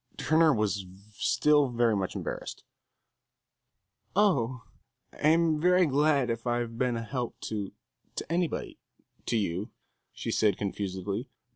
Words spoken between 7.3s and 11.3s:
to to anybody to you," she said, confusedly.